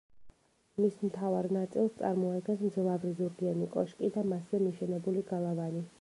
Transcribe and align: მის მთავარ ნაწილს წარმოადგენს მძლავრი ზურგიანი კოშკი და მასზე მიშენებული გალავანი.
მის 0.83 0.95
მთავარ 1.09 1.49
ნაწილს 1.57 1.93
წარმოადგენს 1.99 2.63
მძლავრი 2.69 3.13
ზურგიანი 3.21 3.69
კოშკი 3.77 4.11
და 4.17 4.25
მასზე 4.33 4.63
მიშენებული 4.65 5.29
გალავანი. 5.33 5.89